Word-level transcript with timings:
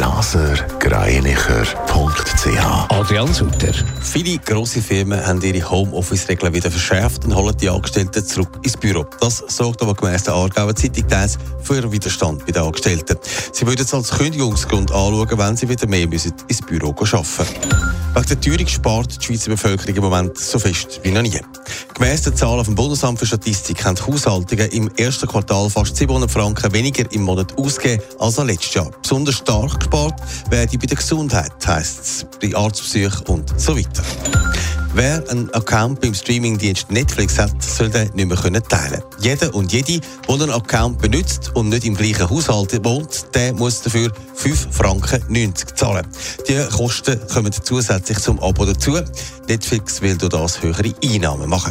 blasergreinicher.ch 0.00 2.88
Adrian 2.88 3.34
Sutter. 3.34 3.74
Viele 4.00 4.38
grosse 4.38 4.80
Firmen 4.80 5.26
haben 5.26 5.42
ihre 5.42 5.70
Homeoffice-Regeln 5.70 6.54
wieder 6.54 6.70
verschärft 6.70 7.26
und 7.26 7.36
holen 7.36 7.54
die 7.60 7.68
Angestellten 7.68 8.24
zurück 8.24 8.60
ins 8.62 8.78
Büro. 8.78 9.04
Das 9.20 9.44
sorgt 9.48 9.82
aber 9.82 9.92
gemäss 9.92 10.22
der 10.22 10.32
Aargauer 10.32 10.74
Zeitung 10.74 11.06
teils 11.06 11.36
für 11.62 11.76
ihren 11.76 11.92
Widerstand 11.92 12.46
bei 12.46 12.52
den 12.52 12.62
Angestellten. 12.62 13.18
Sie 13.52 13.66
würden 13.66 13.82
es 13.82 13.92
als 13.92 14.12
Kündigungsgrund 14.12 14.90
anschauen, 14.90 15.36
wenn 15.36 15.58
sie 15.58 15.68
wieder 15.68 15.86
mehr 15.86 16.08
müssen 16.08 16.32
ins 16.48 16.62
Büro 16.62 16.92
arbeiten 16.92 17.18
müssen. 17.18 17.89
Wegen 18.12 18.26
der 18.26 18.40
Teuerung 18.40 18.66
spart 18.66 19.20
die 19.20 19.24
Schweizer 19.24 19.50
Bevölkerung 19.50 19.94
im 19.94 20.02
Moment 20.02 20.36
so 20.36 20.58
fest 20.58 21.00
wie 21.04 21.12
noch 21.12 21.22
nie. 21.22 21.40
Gemäss 21.94 22.22
den 22.22 22.34
Zahlen 22.34 22.64
vom 22.64 22.74
Bundesamt 22.74 23.20
für 23.20 23.26
Statistik 23.26 23.84
haben 23.84 23.96
Haushaltungen 24.04 24.68
im 24.70 24.90
ersten 24.96 25.28
Quartal 25.28 25.70
fast 25.70 25.96
700 25.96 26.28
Franken 26.28 26.72
weniger 26.72 27.04
im 27.12 27.22
Monat 27.22 27.56
ausgegeben 27.56 28.02
als 28.18 28.38
im 28.38 28.48
letzten 28.48 28.78
Jahr. 28.78 28.90
Besonders 29.00 29.36
stark 29.36 29.78
gespart 29.78 30.20
werden 30.50 30.78
bei 30.80 30.86
der 30.86 30.96
Gesundheit, 30.96 31.52
heisst 31.64 32.00
es, 32.00 32.26
bei 32.42 32.56
Arztbesuchen 32.56 33.26
und 33.28 33.60
so 33.60 33.76
weiter. 33.76 34.02
Wer 34.92 35.22
einen 35.30 35.48
Account 35.54 36.00
beim 36.00 36.14
Streamingdienst 36.14 36.90
Netflix 36.90 37.38
hat, 37.38 37.62
soll 37.62 37.90
den 37.90 38.10
nicht 38.14 38.26
mehr 38.26 38.36
teilen 38.36 38.62
können. 38.64 39.02
Jeder 39.20 39.54
und 39.54 39.72
jede, 39.72 40.00
der 40.26 40.34
einen 40.34 40.50
Account 40.50 40.98
benutzt 40.98 41.52
und 41.54 41.68
nicht 41.68 41.84
im 41.84 41.94
gleichen 41.94 42.28
Haushalt 42.28 42.84
wohnt, 42.84 43.34
der 43.34 43.52
muss 43.54 43.82
dafür 43.82 44.10
5 44.34 44.68
Franken 44.72 45.22
90 45.28 45.76
zahlen. 45.76 46.06
Die 46.48 46.58
Kosten 46.76 47.20
kommen 47.32 47.52
zusätzlich 47.52 48.18
zum 48.18 48.40
Abo 48.40 48.64
dazu. 48.64 48.98
Netflix 49.48 50.02
will 50.02 50.16
durch 50.18 50.30
das 50.30 50.60
höhere 50.60 50.92
Einnahmen 51.04 51.48
machen. 51.48 51.70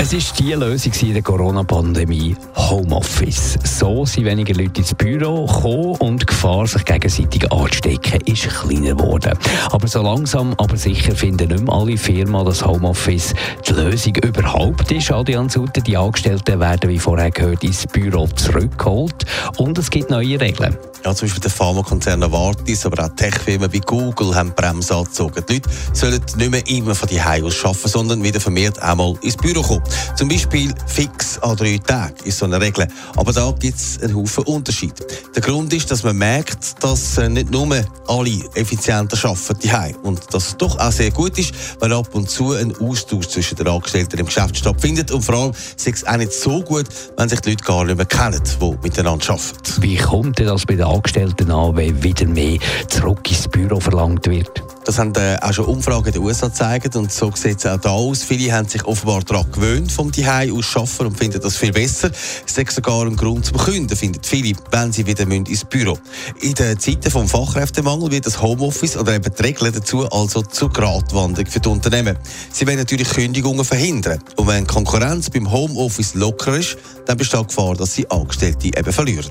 Es 0.00 0.12
ist 0.12 0.38
die 0.38 0.52
Lösung 0.52 0.92
in 1.02 1.14
der 1.14 1.22
Corona-Pandemie 1.22 2.36
Homeoffice. 2.54 3.58
So 3.64 4.06
sind 4.06 4.26
weniger 4.26 4.54
Leute 4.54 4.80
ins 4.80 4.94
Büro 4.94 5.44
gekommen 5.44 5.96
und 5.96 6.22
die 6.22 6.26
Gefahr, 6.26 6.68
sich 6.68 6.84
gegenseitig 6.84 7.50
anzustecken, 7.50 8.20
ist 8.26 8.48
kleiner 8.48 8.94
geworden. 8.94 9.36
Aber 9.72 9.88
so 9.88 10.00
langsam, 10.00 10.54
aber 10.56 10.76
sicher 10.76 11.16
finden 11.16 11.48
nicht 11.48 11.64
mehr 11.64 11.74
alle 11.74 11.96
Firmen, 11.98 12.46
dass 12.46 12.64
Homeoffice 12.64 13.34
die 13.68 13.72
Lösung 13.72 14.14
überhaupt 14.22 14.88
ist. 14.92 15.10
Adrian 15.10 15.48
Sutter, 15.48 15.80
die 15.80 15.96
Angestellten 15.96 16.60
werden, 16.60 16.88
wie 16.88 16.98
vorher 17.00 17.32
gehört, 17.32 17.64
ins 17.64 17.84
Büro 17.88 18.28
zurückgeholt 18.28 19.26
und 19.56 19.78
es 19.78 19.90
gibt 19.90 20.10
neue 20.10 20.40
Regeln. 20.40 20.76
Ja, 21.04 21.14
zum 21.14 21.26
Beispiel 21.26 21.42
der 21.42 21.50
Pharmakonzern 21.50 22.20
Novartis, 22.20 22.84
aber 22.84 23.04
auch 23.04 23.08
Tech-Firmen 23.14 23.72
wie 23.72 23.80
Google 23.80 24.34
haben 24.34 24.52
Bremse 24.52 24.96
angezogen. 24.96 25.44
Die 25.48 25.54
Leute 25.54 25.68
sollen 25.92 26.20
nicht 26.36 26.50
mehr 26.50 26.66
immer 26.68 26.94
von 26.94 27.08
die 27.08 27.20
aus 27.20 27.64
arbeiten, 27.64 27.88
sondern 27.88 28.22
wieder 28.22 28.40
vermehrt 28.40 28.80
einmal 28.82 29.14
ins 29.22 29.36
Büro 29.36 29.62
kommen. 29.62 29.82
Zum 30.16 30.28
Beispiel 30.28 30.72
fix 30.86 31.38
an 31.38 31.56
drei 31.56 31.78
Tagen 31.78 32.14
ist 32.24 32.38
so 32.38 32.44
eine 32.44 32.60
Regel. 32.60 32.88
Aber 33.16 33.32
da 33.32 33.52
gibt 33.58 33.78
es 33.78 34.00
einen 34.02 34.16
Haufen 34.16 34.44
Unterschied. 34.44 34.94
Der 35.34 35.42
Grund 35.42 35.72
ist, 35.72 35.90
dass 35.90 36.02
man 36.02 36.16
merkt, 36.16 36.82
dass 36.82 37.18
äh, 37.18 37.28
nicht 37.28 37.50
nur 37.50 37.68
alle 38.06 38.40
effizienter 38.54 39.16
arbeiten 39.28 39.58
die 39.62 39.94
und 40.02 40.20
dass 40.32 40.48
es 40.48 40.56
doch 40.56 40.78
auch 40.78 40.92
sehr 40.92 41.10
gut 41.10 41.38
ist, 41.38 41.52
wenn 41.80 41.92
ab 41.92 42.08
und 42.14 42.28
zu 42.28 42.52
ein 42.52 42.74
Austausch 42.80 43.28
zwischen 43.28 43.56
den 43.56 43.68
Angestellten 43.68 44.18
im 44.18 44.26
Geschäft 44.26 44.56
stattfindet 44.56 45.10
und 45.10 45.22
vor 45.22 45.34
allem 45.34 45.52
ist 45.52 45.86
es 45.86 46.06
auch 46.06 46.16
nicht 46.16 46.32
so 46.32 46.62
gut, 46.62 46.86
wenn 47.16 47.28
sich 47.28 47.40
die 47.40 47.50
Leute 47.50 47.64
gar 47.64 47.84
nicht 47.84 47.96
mehr 47.96 48.06
kennen, 48.06 48.40
die 48.60 48.78
miteinander 48.82 49.30
arbeiten. 49.30 49.82
Wie 49.82 49.96
kommt 49.96 50.40
das 50.40 50.66
bei 50.66 50.74
den 50.74 50.84
Angestellten 50.84 51.50
an, 51.50 51.76
wenn 51.76 52.02
wieder 52.02 52.26
mehr 52.26 52.58
zurück 52.88 53.30
ins 53.30 53.48
Büro 53.48 53.80
verlangt 53.80 54.26
wird? 54.28 54.62
Das 54.88 54.98
haben 54.98 55.12
äh, 55.16 55.36
auch 55.42 55.52
schon 55.52 55.66
Umfragen 55.66 56.06
in 56.06 56.12
den 56.14 56.22
USA 56.22 56.48
gezeigt 56.48 56.96
und 56.96 57.12
so 57.12 57.30
sieht 57.34 57.58
es 57.58 57.66
auch 57.66 57.78
da 57.78 57.90
aus. 57.90 58.22
Viele 58.22 58.50
haben 58.54 58.66
sich 58.66 58.86
offenbar 58.86 59.20
daran 59.20 59.52
gewöhnt, 59.52 59.92
vom 59.92 60.10
Zuhause 60.10 60.50
aus 60.54 60.76
arbeiten 60.76 61.06
und 61.08 61.18
finden 61.18 61.42
das 61.42 61.58
viel 61.58 61.72
besser. 61.72 62.10
Es 62.46 62.56
ist 62.56 62.72
sogar 62.72 63.04
ein 63.04 63.14
Grund 63.14 63.44
zum 63.44 63.58
Künden, 63.58 63.94
finden 63.94 64.22
viele, 64.22 64.56
wenn 64.70 64.90
sie 64.90 65.04
wieder 65.04 65.30
ins 65.30 65.66
Büro 65.66 65.98
In 66.40 66.54
den 66.54 66.78
Zeiten 66.78 67.10
vom 67.10 67.28
Fachkräftemangel 67.28 68.10
wird 68.10 68.24
das 68.24 68.40
Homeoffice 68.40 68.96
oder 68.96 69.14
eben 69.14 69.30
die 69.30 69.42
Regeln 69.42 69.74
dazu 69.74 70.08
also 70.08 70.40
zur 70.40 70.72
Gratwanderung 70.72 71.50
für 71.50 71.60
die 71.60 71.68
Unternehmen. 71.68 72.16
Sie 72.50 72.66
wollen 72.66 72.78
natürlich 72.78 73.10
Kündigungen 73.10 73.66
verhindern. 73.66 74.20
Und 74.36 74.46
wenn 74.46 74.64
die 74.64 74.72
Konkurrenz 74.72 75.28
beim 75.28 75.52
Homeoffice 75.52 76.14
locker 76.14 76.56
ist, 76.56 76.78
dann 77.04 77.18
besteht 77.18 77.40
die 77.40 77.46
Gefahr, 77.48 77.74
dass 77.74 77.92
sie 77.92 78.10
Angestellte 78.10 78.68
eben 78.68 78.92
verlieren. 78.94 79.30